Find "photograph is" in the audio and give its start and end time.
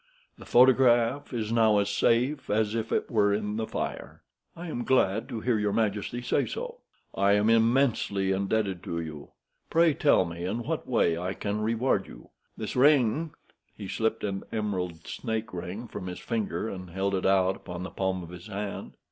0.47-1.51